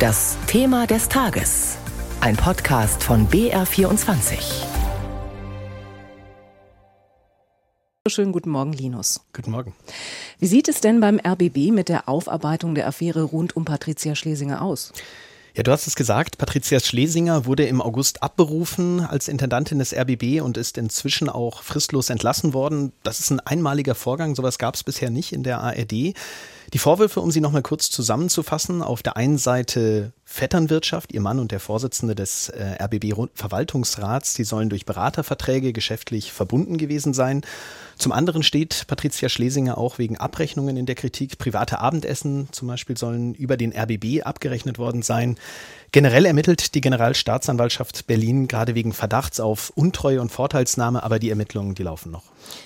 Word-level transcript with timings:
Das 0.00 0.38
Thema 0.46 0.86
des 0.86 1.10
Tages. 1.10 1.76
Ein 2.22 2.34
Podcast 2.34 3.04
von 3.04 3.28
BR24. 3.28 4.64
Schönen 8.08 8.32
guten 8.32 8.48
Morgen, 8.48 8.72
Linus. 8.72 9.20
Guten 9.34 9.50
Morgen. 9.50 9.74
Wie 10.38 10.46
sieht 10.46 10.68
es 10.68 10.80
denn 10.80 11.00
beim 11.00 11.20
RBB 11.20 11.70
mit 11.70 11.90
der 11.90 12.08
Aufarbeitung 12.08 12.74
der 12.74 12.88
Affäre 12.88 13.24
rund 13.24 13.56
um 13.56 13.66
Patricia 13.66 14.14
Schlesinger 14.14 14.62
aus? 14.62 14.94
Ja, 15.56 15.64
du 15.64 15.72
hast 15.72 15.88
es 15.88 15.96
gesagt, 15.96 16.38
Patricia 16.38 16.78
Schlesinger 16.78 17.44
wurde 17.44 17.64
im 17.64 17.82
August 17.82 18.22
abberufen 18.22 19.00
als 19.00 19.26
Intendantin 19.26 19.80
des 19.80 19.92
RBB 19.92 20.40
und 20.42 20.56
ist 20.56 20.78
inzwischen 20.78 21.28
auch 21.28 21.62
fristlos 21.62 22.08
entlassen 22.08 22.54
worden. 22.54 22.92
Das 23.02 23.18
ist 23.18 23.30
ein 23.30 23.40
einmaliger 23.40 23.96
Vorgang, 23.96 24.36
sowas 24.36 24.58
gab 24.58 24.76
es 24.76 24.84
bisher 24.84 25.10
nicht 25.10 25.32
in 25.32 25.42
der 25.42 25.60
ARD. 25.60 26.14
Die 26.72 26.78
Vorwürfe, 26.78 27.20
um 27.20 27.32
sie 27.32 27.40
nochmal 27.40 27.62
kurz 27.62 27.90
zusammenzufassen, 27.90 28.80
auf 28.80 29.02
der 29.02 29.16
einen 29.16 29.38
Seite 29.38 30.12
Vetternwirtschaft, 30.32 31.12
ihr 31.12 31.20
Mann 31.20 31.40
und 31.40 31.50
der 31.50 31.58
Vorsitzende 31.58 32.14
des 32.14 32.50
äh, 32.50 32.76
RBB-Verwaltungsrats, 32.80 34.34
die 34.34 34.44
sollen 34.44 34.68
durch 34.68 34.86
Beraterverträge 34.86 35.72
geschäftlich 35.72 36.30
verbunden 36.30 36.78
gewesen 36.78 37.12
sein. 37.12 37.42
Zum 37.98 38.12
anderen 38.12 38.44
steht 38.44 38.84
Patricia 38.86 39.28
Schlesinger 39.28 39.76
auch 39.76 39.98
wegen 39.98 40.16
Abrechnungen 40.18 40.76
in 40.76 40.86
der 40.86 40.94
Kritik. 40.94 41.36
Private 41.38 41.80
Abendessen 41.80 42.48
zum 42.52 42.68
Beispiel 42.68 42.96
sollen 42.96 43.34
über 43.34 43.56
den 43.56 43.76
RBB 43.76 44.22
abgerechnet 44.22 44.78
worden 44.78 45.02
sein. 45.02 45.36
Generell 45.90 46.24
ermittelt 46.24 46.76
die 46.76 46.80
Generalstaatsanwaltschaft 46.80 48.06
Berlin 48.06 48.46
gerade 48.46 48.76
wegen 48.76 48.92
Verdachts 48.92 49.40
auf 49.40 49.72
Untreue 49.74 50.20
und 50.20 50.30
Vorteilsnahme, 50.30 51.02
aber 51.02 51.18
die 51.18 51.30
Ermittlungen, 51.30 51.74
die 51.74 51.82
laufen 51.82 52.12
noch. 52.12 52.22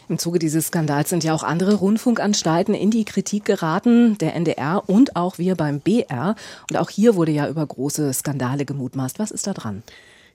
Im 0.09 0.19
Zuge 0.19 0.39
dieses 0.39 0.69
Skandals 0.69 1.11
sind 1.11 1.25
ja 1.25 1.35
auch 1.35 1.43
andere 1.43 1.75
Rundfunkanstalten 1.75 2.75
in 2.75 2.91
die 2.91 3.05
Kritik 3.05 3.45
geraten, 3.45 4.19
der 4.19 4.35
NDR 4.35 4.83
und 4.87 5.17
auch 5.17 5.39
wir 5.39 5.55
beim 5.55 5.81
BR. 5.81 6.37
Und 6.71 6.77
auch 6.77 6.91
hier 6.91 7.17
wurde 7.17 7.33
ja 7.33 7.49
über 7.49 7.67
große 7.67 8.13
Skandale 8.13 8.65
gemutmaßt. 8.65 9.19
Was 9.19 9.31
ist 9.31 9.47
da 9.47 9.53
dran? 9.53 9.83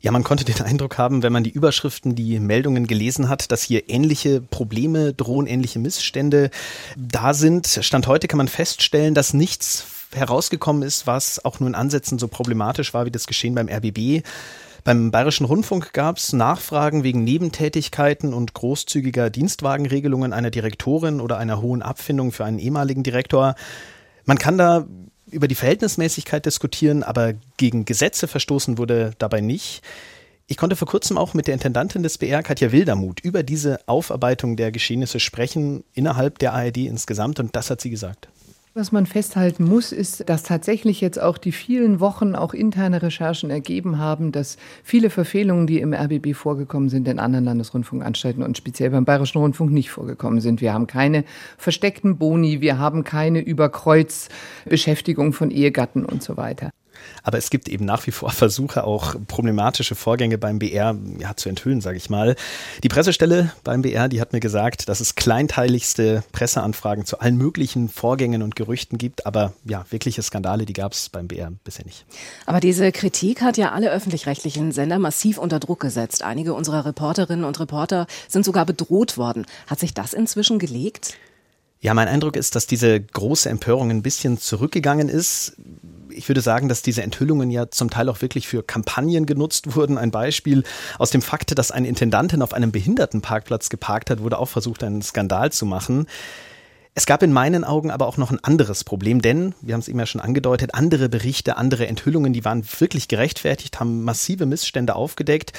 Ja, 0.02 0.12
man 0.12 0.24
konnte 0.24 0.46
den 0.46 0.62
Eindruck 0.62 0.98
haben, 0.98 1.24
wenn 1.24 1.34
man 1.34 1.44
die 1.44 1.50
Überschriften, 1.50 2.16
die 2.16 2.40
Meldungen 2.40 2.88
gelesen 2.88 3.28
hat, 3.28 3.52
dass 3.52 3.64
hier 3.64 3.90
ähnliche 3.90 4.40
Probleme 4.40 5.14
drohen, 5.14 5.46
ähnliche 5.46 5.80
Missstände 5.80 6.52
da 6.96 7.34
sind. 7.34 7.68
Stand 7.82 8.08
heute 8.08 8.30
kann 8.30 8.38
man 8.38 8.48
feststellen, 8.48 9.14
dass 9.14 9.34
nichts 9.34 9.86
herausgekommen 10.14 10.84
ist, 10.84 11.06
was 11.06 11.44
auch 11.44 11.60
nur 11.60 11.68
in 11.68 11.76
Ansätzen 11.76 12.18
so 12.18 12.30
problematisch 12.30 12.94
war 12.94 13.06
wie 13.06 13.12
das 13.12 13.28
Geschehen 13.28 13.56
beim 13.56 13.68
RBB. 13.68 14.24
Beim 14.84 15.12
Bayerischen 15.12 15.46
Rundfunk 15.46 15.94
gab 15.94 16.18
es 16.18 16.34
Nachfragen 16.34 17.04
wegen 17.04 17.24
Nebentätigkeiten 17.24 18.34
und 18.34 18.54
großzügiger 18.54 19.30
Dienstwagenregelungen 19.30 20.34
einer 20.34 20.52
Direktorin 20.52 21.20
oder 21.20 21.38
einer 21.38 21.62
hohen 21.62 21.82
Abfindung 21.82 22.32
für 22.32 22.46
einen 22.46 22.60
ehemaligen 22.60 23.04
Direktor. 23.04 23.56
Man 24.26 24.38
kann 24.38 24.58
da 24.58 24.88
über 25.30 25.48
die 25.48 25.56
Verhältnismäßigkeit 25.56 26.46
diskutieren, 26.46 27.04
aber 27.04 27.34
gegen 27.58 27.86
Gesetze 27.86 28.28
verstoßen 28.28 28.78
wurde 28.78 29.12
dabei 29.20 29.42
nicht. 29.42 29.82
Ich 30.48 30.58
konnte 30.58 30.76
vor 30.76 30.88
kurzem 30.88 31.18
auch 31.18 31.36
mit 31.36 31.46
der 31.46 31.54
Intendantin 31.54 32.02
des 32.02 32.18
BR, 32.18 32.42
Katja 32.42 32.72
Wildermuth, 32.72 33.20
über 33.20 33.44
diese 33.44 33.88
Aufarbeitung 33.88 34.56
der 34.56 34.72
Geschehnisse 34.72 35.20
sprechen, 35.20 35.84
innerhalb 35.94 36.40
der 36.40 36.54
ARD 36.54 36.78
insgesamt, 36.78 37.40
und 37.40 37.56
das 37.56 37.70
hat 37.70 37.82
sie 37.82 37.92
gesagt. 37.92 38.30
Was 38.76 38.92
man 38.92 39.08
festhalten 39.08 39.64
muss, 39.64 39.92
ist, 39.92 40.30
dass 40.30 40.44
tatsächlich 40.44 41.02
jetzt 41.02 41.20
auch 41.20 41.40
die 41.40 41.52
vielen 41.52 42.00
Wochen 42.00 42.36
auch 42.36 42.54
interne 42.54 43.02
Recherchen 43.02 43.50
ergeben 43.50 43.98
haben, 43.98 44.32
dass 44.32 44.58
viele 44.84 45.10
Verfehlungen, 45.10 45.66
die 45.66 45.80
im 45.80 45.92
RBB 45.92 46.36
vorgekommen 46.36 46.88
sind, 46.88 47.08
in 47.08 47.18
anderen 47.18 47.46
Landesrundfunkanstalten 47.46 48.44
und 48.44 48.58
speziell 48.58 48.92
beim 48.92 49.06
Bayerischen 49.06 49.40
Rundfunk 49.40 49.72
nicht 49.72 49.90
vorgekommen 49.90 50.40
sind. 50.40 50.62
Wir 50.62 50.74
haben 50.74 50.86
keine 50.86 51.24
versteckten 51.58 52.18
Boni, 52.18 52.62
wir 52.62 52.78
haben 52.78 53.04
keine 53.04 53.40
Überkreuzbeschäftigung 53.42 55.34
von 55.34 55.50
Ehegatten 55.50 56.06
und 56.06 56.22
so 56.22 56.38
weiter. 56.38 56.70
Aber 57.24 57.38
es 57.38 57.50
gibt 57.50 57.70
eben 57.70 57.86
nach 57.86 58.06
wie 58.08 58.12
vor 58.12 58.32
Versuche, 58.40 58.84
auch 58.84 59.16
problematische 59.28 59.96
Vorgänge 59.96 60.38
beim 60.38 60.60
BR 60.60 60.96
ja, 61.20 61.36
zu 61.36 61.50
enthüllen, 61.50 61.82
sage 61.82 61.98
ich 61.98 62.10
mal. 62.10 62.36
Die 62.84 62.90
Pressestelle 62.90 63.52
beim 63.64 63.82
BR, 63.82 64.08
die 64.10 64.22
hat 64.22 64.34
mir 64.34 64.40
gesagt, 64.40 64.90
dass 64.90 65.00
es 65.00 65.16
kleinteiligste 65.16 66.24
Presseanfragen 66.32 67.06
zu 67.06 67.20
allen 67.20 67.38
möglichen 67.38 67.90
Vorgängen 67.90 68.42
und 68.42 68.56
Gerüchten 68.56 68.98
gibt. 68.98 69.26
Aber 69.26 69.54
ja, 69.66 69.86
wirkliche 69.90 70.22
Skandale, 70.22 70.66
die 70.66 70.74
gab 70.74 70.94
es 70.94 71.10
beim 71.10 71.28
BR 71.28 71.52
bisher 71.64 71.86
nicht. 71.86 72.06
Aber 72.46 72.60
diese 72.60 72.92
Kritik 72.92 73.42
hat 73.42 73.58
ja 73.58 73.72
alle 73.72 73.92
öffentlich-rechtlichen 73.92 74.72
Sender 74.72 75.00
massiv 75.00 75.38
unter 75.38 75.60
Druck 75.60 75.80
gesetzt. 75.80 76.24
Einige 76.24 76.54
unserer 76.54 76.86
Reporterinnen 76.86 77.46
und 77.46 77.60
Reporter 77.60 78.08
sind 78.28 78.46
sogar 78.46 78.66
bedroht 78.66 79.18
worden. 79.18 79.46
Hat 79.68 79.80
sich 79.80 79.94
das 79.94 80.14
inzwischen 80.14 80.60
gelegt? 80.60 81.16
Ja, 81.82 81.94
mein 81.94 82.10
Eindruck 82.10 82.36
ist, 82.36 82.56
dass 82.56 82.68
diese 82.68 83.00
große 83.00 83.50
Empörung 83.50 83.90
ein 83.90 84.02
bisschen 84.02 84.38
zurückgegangen 84.38 85.08
ist 85.08 85.56
ich 86.12 86.28
würde 86.28 86.42
sagen, 86.42 86.70
dass 86.70 86.82
diese 86.82 87.04
Enthüllungen 87.04 87.52
ja 87.52 87.70
zum 87.70 87.90
Teil 87.90 88.10
auch 88.10 88.22
wirklich 88.22 88.48
für 88.48 88.64
Kampagnen 88.64 89.26
genutzt 89.26 89.76
wurden. 89.76 89.98
Ein 89.98 90.12
Beispiel 90.12 90.64
aus 90.98 91.10
dem 91.10 91.22
Fakt, 91.22 91.58
dass 91.58 91.72
eine 91.72 91.88
Intendantin 91.88 92.42
auf 92.42 92.54
einem 92.54 92.72
Behindertenparkplatz 92.72 93.70
geparkt 93.70 94.10
hat, 94.10 94.22
wurde 94.22 94.38
auch 94.38 94.50
versucht, 94.50 94.84
einen 94.84 95.02
Skandal 95.02 95.52
zu 95.52 95.66
machen. 95.66 96.08
Es 96.96 97.06
gab 97.06 97.24
in 97.24 97.32
meinen 97.32 97.64
Augen 97.64 97.92
aber 97.92 98.08
auch 98.08 98.18
noch 98.18 98.32
ein 98.32 98.44
anderes 98.44 98.84
Problem, 98.84 99.22
denn, 99.22 99.54
wir 99.62 99.74
haben 99.74 99.80
es 99.80 99.88
eben 99.88 100.00
ja 100.00 100.06
schon 100.06 100.20
angedeutet, 100.20 100.74
andere 100.74 101.08
Berichte, 101.08 101.56
andere 101.56 101.88
Enthüllungen, 101.88 102.34
die 102.34 102.44
waren 102.44 102.64
wirklich 102.80 103.08
gerechtfertigt, 103.08 103.80
haben 103.80 104.04
massive 104.04 104.46
Missstände 104.46 104.96
aufgedeckt 104.96 105.54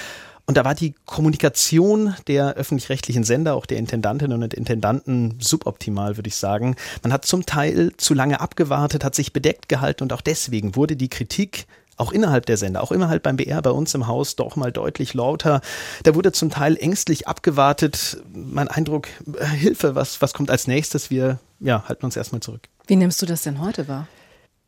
und 0.51 0.57
da 0.57 0.65
war 0.65 0.75
die 0.75 0.97
Kommunikation 1.07 2.17
der 2.27 2.55
öffentlich-rechtlichen 2.55 3.23
Sender, 3.23 3.55
auch 3.55 3.67
der 3.67 3.79
Intendantinnen 3.79 4.43
und 4.43 4.53
Intendanten, 4.53 5.37
suboptimal, 5.39 6.17
würde 6.17 6.27
ich 6.27 6.35
sagen. 6.35 6.75
Man 7.05 7.13
hat 7.13 7.25
zum 7.25 7.47
Teil 7.47 7.93
zu 7.99 8.15
lange 8.15 8.41
abgewartet, 8.41 9.05
hat 9.05 9.15
sich 9.15 9.33
bedeckt 9.33 9.69
gehalten 9.69 10.03
und 10.03 10.13
auch 10.13 10.23
deswegen 10.23 10.75
wurde 10.75 10.97
die 10.97 11.09
Kritik 11.09 11.67
auch 11.99 12.11
innerhalb 12.11 12.47
der 12.47 12.57
Sender, 12.57 12.83
auch 12.83 12.91
innerhalb 12.91 13.23
beim 13.23 13.37
BR 13.37 13.63
bei 13.63 13.71
uns 13.71 13.95
im 13.95 14.09
Haus 14.09 14.35
doch 14.35 14.57
mal 14.57 14.73
deutlich 14.73 15.15
lauter. 15.15 15.61
Da 16.03 16.17
wurde 16.17 16.33
zum 16.33 16.51
Teil 16.51 16.77
ängstlich 16.77 17.29
abgewartet. 17.29 18.17
Mein 18.35 18.67
Eindruck, 18.67 19.07
äh, 19.39 19.47
Hilfe, 19.47 19.95
was, 19.95 20.21
was 20.21 20.35
kommt 20.35 20.51
als 20.51 20.67
nächstes? 20.67 21.11
Wir 21.11 21.39
ja, 21.61 21.85
halten 21.87 22.05
uns 22.05 22.17
erstmal 22.17 22.41
zurück. 22.41 22.63
Wie 22.89 22.97
nimmst 22.97 23.23
du 23.23 23.27
das 23.27 23.43
denn 23.43 23.61
heute 23.61 23.87
wahr? 23.87 24.09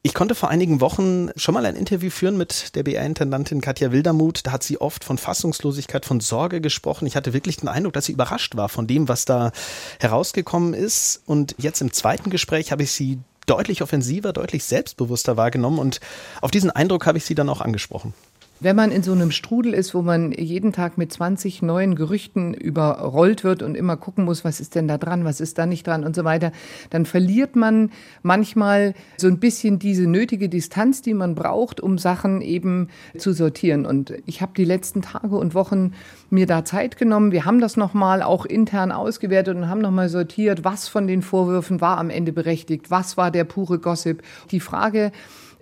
Ich 0.04 0.14
konnte 0.14 0.34
vor 0.34 0.48
einigen 0.48 0.80
Wochen 0.80 1.28
schon 1.36 1.54
mal 1.54 1.64
ein 1.64 1.76
Interview 1.76 2.10
führen 2.10 2.36
mit 2.36 2.74
der 2.74 2.82
BR-Intendantin 2.82 3.60
Katja 3.60 3.92
Wildermuth. 3.92 4.44
Da 4.44 4.50
hat 4.50 4.64
sie 4.64 4.80
oft 4.80 5.04
von 5.04 5.16
Fassungslosigkeit, 5.16 6.04
von 6.04 6.18
Sorge 6.18 6.60
gesprochen. 6.60 7.06
Ich 7.06 7.14
hatte 7.14 7.32
wirklich 7.32 7.58
den 7.58 7.68
Eindruck, 7.68 7.92
dass 7.92 8.06
sie 8.06 8.12
überrascht 8.12 8.56
war 8.56 8.68
von 8.68 8.88
dem, 8.88 9.06
was 9.06 9.26
da 9.26 9.52
herausgekommen 10.00 10.74
ist. 10.74 11.22
Und 11.24 11.54
jetzt 11.58 11.80
im 11.80 11.92
zweiten 11.92 12.30
Gespräch 12.30 12.72
habe 12.72 12.82
ich 12.82 12.90
sie 12.90 13.20
deutlich 13.46 13.80
offensiver, 13.80 14.32
deutlich 14.32 14.64
selbstbewusster 14.64 15.36
wahrgenommen. 15.36 15.78
Und 15.78 16.00
auf 16.40 16.50
diesen 16.50 16.72
Eindruck 16.72 17.06
habe 17.06 17.18
ich 17.18 17.24
sie 17.24 17.36
dann 17.36 17.48
auch 17.48 17.60
angesprochen. 17.60 18.12
Wenn 18.62 18.76
man 18.76 18.92
in 18.92 19.02
so 19.02 19.10
einem 19.10 19.32
Strudel 19.32 19.74
ist, 19.74 19.92
wo 19.92 20.02
man 20.02 20.30
jeden 20.30 20.72
Tag 20.72 20.96
mit 20.96 21.12
20 21.12 21.62
neuen 21.62 21.96
Gerüchten 21.96 22.54
überrollt 22.54 23.42
wird 23.42 23.60
und 23.60 23.74
immer 23.74 23.96
gucken 23.96 24.24
muss, 24.24 24.44
was 24.44 24.60
ist 24.60 24.76
denn 24.76 24.86
da 24.86 24.98
dran, 24.98 25.24
was 25.24 25.40
ist 25.40 25.58
da 25.58 25.66
nicht 25.66 25.84
dran 25.84 26.04
und 26.04 26.14
so 26.14 26.22
weiter, 26.22 26.52
dann 26.90 27.04
verliert 27.04 27.56
man 27.56 27.90
manchmal 28.22 28.94
so 29.16 29.26
ein 29.26 29.40
bisschen 29.40 29.80
diese 29.80 30.06
nötige 30.06 30.48
Distanz, 30.48 31.02
die 31.02 31.12
man 31.12 31.34
braucht, 31.34 31.80
um 31.80 31.98
Sachen 31.98 32.40
eben 32.40 32.86
zu 33.18 33.32
sortieren. 33.32 33.84
Und 33.84 34.14
ich 34.26 34.42
habe 34.42 34.52
die 34.56 34.64
letzten 34.64 35.02
Tage 35.02 35.36
und 35.36 35.54
Wochen 35.54 35.94
mir 36.30 36.46
da 36.46 36.64
Zeit 36.64 36.96
genommen. 36.96 37.32
Wir 37.32 37.44
haben 37.44 37.60
das 37.60 37.76
nochmal 37.76 38.22
auch 38.22 38.44
intern 38.44 38.92
ausgewertet 38.92 39.56
und 39.56 39.68
haben 39.68 39.80
nochmal 39.80 40.08
sortiert, 40.08 40.62
was 40.62 40.86
von 40.86 41.08
den 41.08 41.22
Vorwürfen 41.22 41.80
war 41.80 41.98
am 41.98 42.10
Ende 42.10 42.32
berechtigt, 42.32 42.92
was 42.92 43.16
war 43.16 43.32
der 43.32 43.42
pure 43.42 43.80
Gossip. 43.80 44.22
Die 44.52 44.60
Frage, 44.60 45.10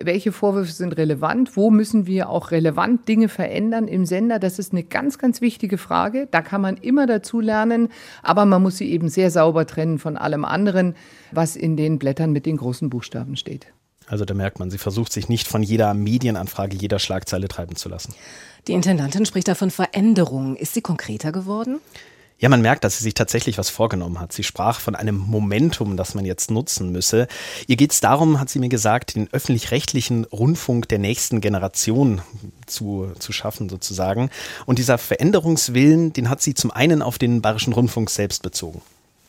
welche 0.05 0.31
Vorwürfe 0.31 0.71
sind 0.71 0.97
relevant, 0.97 1.55
wo 1.55 1.69
müssen 1.69 2.07
wir 2.07 2.29
auch 2.29 2.51
relevant 2.51 3.07
Dinge 3.07 3.29
verändern 3.29 3.87
im 3.87 4.05
Sender. 4.05 4.39
Das 4.39 4.59
ist 4.59 4.71
eine 4.71 4.83
ganz, 4.83 5.17
ganz 5.17 5.41
wichtige 5.41 5.77
Frage. 5.77 6.27
Da 6.31 6.41
kann 6.41 6.61
man 6.61 6.77
immer 6.77 7.05
dazu 7.05 7.39
lernen, 7.39 7.89
aber 8.23 8.45
man 8.45 8.61
muss 8.61 8.77
sie 8.77 8.91
eben 8.91 9.09
sehr 9.09 9.31
sauber 9.31 9.65
trennen 9.65 9.99
von 9.99 10.17
allem 10.17 10.45
anderen, 10.45 10.95
was 11.31 11.55
in 11.55 11.77
den 11.77 11.99
Blättern 11.99 12.31
mit 12.31 12.45
den 12.45 12.57
großen 12.57 12.89
Buchstaben 12.89 13.35
steht. 13.35 13.67
Also 14.07 14.25
da 14.25 14.33
merkt 14.33 14.59
man, 14.59 14.69
sie 14.69 14.77
versucht 14.77 15.13
sich 15.13 15.29
nicht 15.29 15.47
von 15.47 15.63
jeder 15.63 15.93
Medienanfrage, 15.93 16.75
jeder 16.75 16.99
Schlagzeile 16.99 17.47
treiben 17.47 17.77
zu 17.77 17.87
lassen. 17.87 18.13
Die 18.67 18.73
Intendantin 18.73 19.25
spricht 19.25 19.47
da 19.47 19.55
von 19.55 19.71
Veränderungen. 19.71 20.55
Ist 20.57 20.73
sie 20.73 20.81
konkreter 20.81 21.31
geworden? 21.31 21.79
Ja, 22.41 22.49
man 22.49 22.63
merkt, 22.63 22.83
dass 22.83 22.97
sie 22.97 23.03
sich 23.03 23.13
tatsächlich 23.13 23.59
was 23.59 23.69
vorgenommen 23.69 24.19
hat. 24.19 24.33
Sie 24.33 24.41
sprach 24.43 24.79
von 24.79 24.95
einem 24.95 25.15
Momentum, 25.15 25.95
das 25.95 26.15
man 26.15 26.25
jetzt 26.25 26.49
nutzen 26.49 26.91
müsse. 26.91 27.27
Ihr 27.67 27.75
geht 27.75 27.91
es 27.91 27.99
darum, 27.99 28.39
hat 28.39 28.49
sie 28.49 28.57
mir 28.57 28.67
gesagt, 28.67 29.13
den 29.13 29.29
öffentlich-rechtlichen 29.31 30.25
Rundfunk 30.25 30.89
der 30.89 30.97
nächsten 30.97 31.39
Generation 31.39 32.21
zu, 32.65 33.11
zu 33.19 33.31
schaffen 33.31 33.69
sozusagen. 33.69 34.31
Und 34.65 34.79
dieser 34.79 34.97
Veränderungswillen, 34.97 36.13
den 36.13 36.29
hat 36.29 36.41
sie 36.41 36.55
zum 36.55 36.71
einen 36.71 37.03
auf 37.03 37.19
den 37.19 37.43
Bayerischen 37.43 37.73
Rundfunk 37.73 38.09
selbst 38.09 38.41
bezogen. 38.41 38.81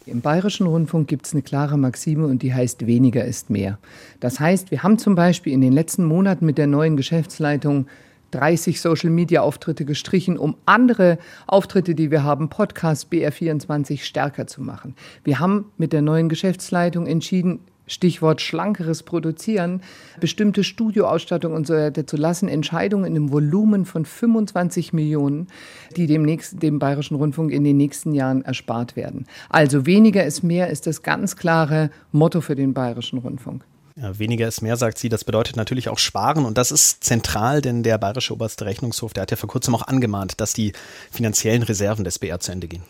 Im 0.07 0.23
Bayerischen 0.23 0.67
Rundfunk 0.67 1.07
gibt 1.07 1.27
es 1.27 1.35
eine 1.35 1.43
klare 1.43 1.77
Maxime 1.77 2.27
und 2.27 2.43
die 2.43 2.55
heißt 2.55 2.87
weniger 2.87 3.27
ist 3.27 3.51
mehr. 3.51 3.79
Das 4.21 4.41
heißt, 4.41 4.71
wir 4.71 4.83
haben 4.83 4.99
zum 4.99 5.17
Beispiel 5.17 5.53
in 5.53 5.61
den 5.61 5.73
letzten 5.75 6.05
Monaten 6.05 6.47
mit 6.47 6.57
der 6.57 6.67
neuen 6.67 6.97
Geschäftsleitung 6.97 7.87
30 8.33 8.81
Social-Media-Auftritte 8.81 9.85
gestrichen, 9.85 10.37
um 10.37 10.57
andere 10.67 11.19
Auftritte, 11.47 11.95
die 11.95 12.11
wir 12.11 12.25
haben, 12.25 12.49
Podcast 12.49 13.13
BR24 13.13 14.03
stärker 14.03 14.47
zu 14.47 14.61
machen. 14.61 14.95
Wir 15.25 15.39
haben 15.39 15.73
mit 15.77 15.93
der 15.93 16.03
neuen 16.03 16.29
Geschäftsleitung 16.29 17.07
entschieden, 17.07 17.61
Stichwort 17.87 18.41
schlankeres 18.41 19.03
Produzieren, 19.03 19.83
bestimmte 20.21 20.65
Studioausstattung 20.65 21.53
und 21.53 21.67
so 21.67 21.75
weiter 21.75 22.07
zu 22.07 22.17
lassen, 22.17 22.49
Entscheidungen 22.49 23.05
in 23.05 23.17
einem 23.17 23.33
Volumen 23.33 23.85
von 23.85 24.05
25 24.05 24.93
Millionen, 24.93 25.49
die 25.97 26.07
dem, 26.07 26.23
nächsten, 26.23 26.59
dem 26.61 26.79
Bayerischen 26.79 27.17
Rundfunk 27.17 27.53
in 27.53 27.65
den 27.65 27.77
nächsten 27.77 28.15
Jahren 28.15 28.43
erspart 28.43 28.97
werden. 28.97 29.27
Also 29.49 29.85
weniger 29.85 30.25
ist 30.25 30.43
mehr 30.43 30.71
ist 30.71 30.87
das 30.87 31.03
ganz 31.03 31.37
klare 31.37 31.91
Motto 32.13 32.41
für 32.41 32.55
den 32.55 32.73
Bayerischen 32.73 33.19
Rundfunk. 33.19 33.65
Weniger 33.97 34.49
ist 34.49 34.63
mehr, 34.63 34.77
sagt 34.77 34.99
sie. 34.99 35.09
Das 35.09 35.25
bedeutet 35.25 35.57
natürlich 35.57 35.89
auch 35.89 35.99
sparen. 35.99 36.45
Und 36.45 36.59
das 36.59 36.73
ist 36.73 37.05
zentral, 37.05 37.61
denn 37.61 37.83
der 37.83 37.99
Bayerische 37.99 38.33
Oberste 38.33 38.65
Rechnungshof, 38.65 39.13
der 39.13 39.23
hat 39.23 39.31
ja 39.31 39.37
vor 39.37 39.49
kurzem 39.49 39.75
auch 39.75 39.87
angemahnt, 39.87 40.41
dass 40.41 40.53
die 40.53 40.73
finanziellen 41.11 41.63
Reserven 41.63 42.05
des 42.05 42.19
BR 42.19 42.41
zu 42.41 42.53
Ende 42.53 42.69
gehen. 42.69 42.83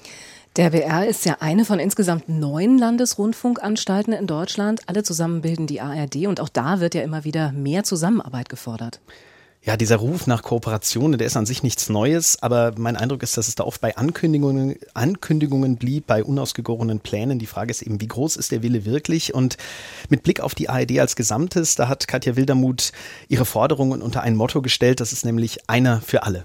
Der 0.57 0.71
BR 0.71 1.07
ist 1.07 1.25
ja 1.25 1.39
eine 1.41 1.65
von 1.65 1.79
insgesamt 1.79 2.29
neun 2.29 2.77
Landesrundfunkanstalten 2.77 4.13
in 4.13 4.27
Deutschland. 4.27 4.83
Alle 4.87 5.03
zusammen 5.03 5.41
bilden 5.41 5.67
die 5.67 5.81
ARD 5.81 6.27
und 6.27 6.41
auch 6.41 6.51
da 6.51 6.81
wird 6.81 6.95
ja 6.95 7.03
immer 7.03 7.25
wieder 7.25 7.53
mehr 7.53 7.85
Zusammenarbeit 7.85 8.51
gefordert. 8.51 9.01
Ja, 9.65 9.77
dieser 9.77 9.99
Ruf 9.99 10.27
nach 10.27 10.43
Kooperation, 10.43 11.17
der 11.17 11.25
ist 11.25 11.37
an 11.37 11.47
sich 11.47 11.63
nichts 11.63 11.89
Neues, 11.89 12.43
aber 12.43 12.73
mein 12.77 12.97
Eindruck 12.97 13.23
ist, 13.23 13.37
dass 13.37 13.47
es 13.47 13.55
da 13.55 13.63
oft 13.63 13.81
bei 13.81 13.97
Ankündigungen, 13.97 14.75
Ankündigungen 14.93 15.77
blieb, 15.77 16.09
bei 16.09 16.25
unausgegorenen 16.25 16.99
Plänen. 16.99 17.39
Die 17.39 17.47
Frage 17.47 17.71
ist 17.71 17.81
eben, 17.83 18.01
wie 18.01 18.09
groß 18.09 18.35
ist 18.35 18.51
der 18.51 18.65
Wille 18.65 18.85
wirklich? 18.85 19.35
Und 19.35 19.59
mit 20.09 20.25
Blick 20.25 20.41
auf 20.41 20.57
die 20.57 20.69
ARD 20.69 20.99
als 20.99 21.15
Gesamtes, 21.15 21.77
da 21.77 21.87
hat 21.87 22.09
Katja 22.09 22.35
Wildermuth 22.35 22.91
ihre 23.29 23.45
Forderungen 23.45 24.03
unter 24.03 24.23
ein 24.23 24.35
Motto 24.35 24.63
gestellt, 24.63 24.99
das 24.99 25.13
ist 25.13 25.25
nämlich 25.25 25.71
einer 25.71 26.01
für 26.01 26.25
alle. 26.25 26.45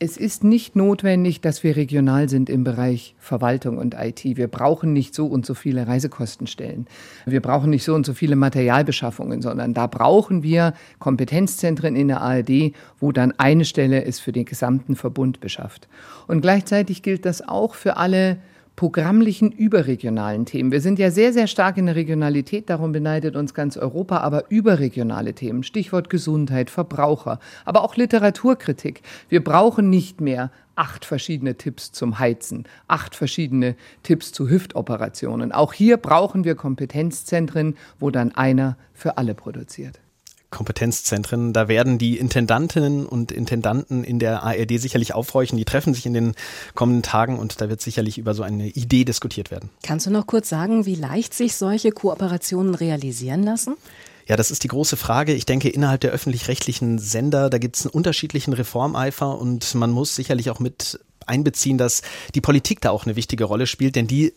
Es 0.00 0.16
ist 0.16 0.42
nicht 0.42 0.74
notwendig, 0.74 1.40
dass 1.40 1.62
wir 1.62 1.76
regional 1.76 2.28
sind 2.28 2.50
im 2.50 2.64
Bereich 2.64 3.14
Verwaltung 3.20 3.78
und 3.78 3.94
IT. 3.94 4.24
Wir 4.24 4.48
brauchen 4.48 4.92
nicht 4.92 5.14
so 5.14 5.26
und 5.26 5.46
so 5.46 5.54
viele 5.54 5.86
Reisekostenstellen. 5.86 6.88
Wir 7.26 7.40
brauchen 7.40 7.70
nicht 7.70 7.84
so 7.84 7.94
und 7.94 8.04
so 8.04 8.12
viele 8.12 8.34
Materialbeschaffungen, 8.34 9.40
sondern 9.40 9.72
da 9.72 9.86
brauchen 9.86 10.42
wir 10.42 10.74
Kompetenzzentren 10.98 11.94
in 11.94 12.08
der 12.08 12.22
ARD, 12.22 12.72
wo 12.98 13.12
dann 13.12 13.32
eine 13.38 13.64
Stelle 13.64 14.04
es 14.04 14.18
für 14.18 14.32
den 14.32 14.44
gesamten 14.46 14.96
Verbund 14.96 15.38
beschafft. 15.38 15.88
Und 16.26 16.40
gleichzeitig 16.40 17.02
gilt 17.02 17.24
das 17.24 17.46
auch 17.46 17.76
für 17.76 17.96
alle 17.96 18.38
programmlichen 18.76 19.52
überregionalen 19.52 20.46
Themen. 20.46 20.72
Wir 20.72 20.80
sind 20.80 20.98
ja 20.98 21.10
sehr, 21.10 21.32
sehr 21.32 21.46
stark 21.46 21.76
in 21.76 21.86
der 21.86 21.94
Regionalität, 21.94 22.68
darum 22.70 22.92
beneidet 22.92 23.36
uns 23.36 23.54
ganz 23.54 23.76
Europa, 23.76 24.18
aber 24.18 24.50
überregionale 24.50 25.34
Themen, 25.34 25.62
Stichwort 25.62 26.10
Gesundheit, 26.10 26.70
Verbraucher, 26.70 27.38
aber 27.64 27.84
auch 27.84 27.96
Literaturkritik. 27.96 29.02
Wir 29.28 29.44
brauchen 29.44 29.90
nicht 29.90 30.20
mehr 30.20 30.50
acht 30.74 31.04
verschiedene 31.04 31.56
Tipps 31.56 31.92
zum 31.92 32.18
Heizen, 32.18 32.64
acht 32.88 33.14
verschiedene 33.14 33.76
Tipps 34.02 34.32
zu 34.32 34.48
Hüftoperationen. 34.48 35.52
Auch 35.52 35.72
hier 35.72 35.96
brauchen 35.96 36.44
wir 36.44 36.56
Kompetenzzentren, 36.56 37.76
wo 38.00 38.10
dann 38.10 38.32
einer 38.32 38.76
für 38.92 39.16
alle 39.18 39.34
produziert. 39.34 40.00
Kompetenzzentren. 40.54 41.52
Da 41.52 41.68
werden 41.68 41.98
die 41.98 42.16
Intendantinnen 42.16 43.04
und 43.04 43.30
Intendanten 43.30 44.04
in 44.04 44.18
der 44.18 44.42
ARD 44.42 44.80
sicherlich 44.80 45.14
aufhorchen. 45.14 45.58
Die 45.58 45.64
treffen 45.66 45.92
sich 45.92 46.06
in 46.06 46.14
den 46.14 46.34
kommenden 46.74 47.02
Tagen 47.02 47.38
und 47.38 47.60
da 47.60 47.68
wird 47.68 47.82
sicherlich 47.82 48.16
über 48.16 48.32
so 48.32 48.42
eine 48.42 48.68
Idee 48.68 49.04
diskutiert 49.04 49.50
werden. 49.50 49.68
Kannst 49.82 50.06
du 50.06 50.10
noch 50.10 50.26
kurz 50.26 50.48
sagen, 50.48 50.86
wie 50.86 50.94
leicht 50.94 51.34
sich 51.34 51.56
solche 51.56 51.90
Kooperationen 51.90 52.74
realisieren 52.74 53.42
lassen? 53.42 53.76
Ja, 54.26 54.36
das 54.36 54.50
ist 54.50 54.64
die 54.64 54.68
große 54.68 54.96
Frage. 54.96 55.34
Ich 55.34 55.44
denke, 55.44 55.68
innerhalb 55.68 56.00
der 56.00 56.12
öffentlich-rechtlichen 56.12 56.98
Sender, 56.98 57.50
da 57.50 57.58
gibt 57.58 57.76
es 57.76 57.84
einen 57.84 57.90
unterschiedlichen 57.90 58.54
Reformeifer 58.54 59.38
und 59.38 59.74
man 59.74 59.90
muss 59.90 60.14
sicherlich 60.14 60.48
auch 60.48 60.60
mit 60.60 60.98
einbeziehen, 61.26 61.78
dass 61.78 62.02
die 62.34 62.40
Politik 62.40 62.80
da 62.80 62.90
auch 62.90 63.04
eine 63.04 63.16
wichtige 63.16 63.44
Rolle 63.44 63.66
spielt, 63.66 63.96
denn 63.96 64.06
die 64.06 64.32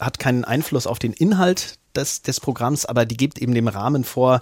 hat 0.00 0.18
keinen 0.18 0.44
Einfluss 0.44 0.86
auf 0.86 0.98
den 0.98 1.12
Inhalt 1.12 1.78
des, 1.94 2.22
des 2.22 2.40
Programms, 2.40 2.86
aber 2.86 3.04
die 3.04 3.16
gibt 3.16 3.38
eben 3.38 3.54
den 3.54 3.68
Rahmen 3.68 4.04
vor, 4.04 4.40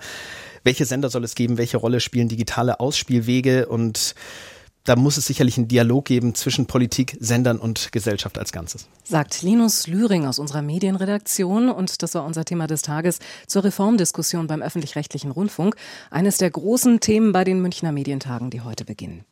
welche 0.65 0.85
Sender 0.85 1.11
soll 1.11 1.25
es 1.25 1.35
geben, 1.35 1.59
welche 1.59 1.77
Rolle 1.77 2.01
spielen 2.01 2.29
digitale 2.29 2.81
Ausspielwege 2.81 3.67
und 3.69 4.15
da 4.89 4.97
muss 4.97 5.19
es 5.19 5.27
sicherlich 5.27 5.59
einen 5.59 5.69
Dialog 5.69 6.07
geben 6.07 6.35
zwischen 6.35 6.65
Politik, 6.65 7.19
Sendern 7.21 7.59
und 7.59 7.93
Gesellschaft 7.93 8.39
als 8.39 8.53
Ganzes. 8.53 8.89
Sagt 9.05 9.43
Linus 9.43 9.87
Lühring 9.87 10.25
aus 10.25 10.39
unserer 10.39 10.63
Medienredaktion 10.63 11.69
und 11.69 12.03
das 12.03 12.15
war 12.15 12.25
unser 12.25 12.47
Thema 12.47 12.67
des 12.67 12.81
Tages 12.81 13.19
zur 13.47 13.65
Reformdiskussion 13.65 14.47
beim 14.47 14.63
öffentlich-rechtlichen 14.63 15.31
Rundfunk. 15.31 15.77
Eines 16.11 16.39
der 16.39 16.51
großen 16.51 17.01
Themen 17.01 17.33
bei 17.33 17.45
den 17.45 17.61
Münchner 17.61 17.93
Medientagen, 17.93 18.49
die 18.49 18.63
heute 18.63 18.87
beginnen. 18.87 19.25